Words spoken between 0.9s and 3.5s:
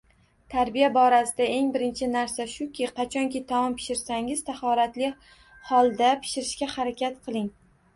borasida eng birinchi narsa shuki, qachonki